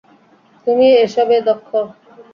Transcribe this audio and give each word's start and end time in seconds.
তুমি 0.67 0.87
এসবে 1.03 1.37
দক্ষ। 1.47 1.69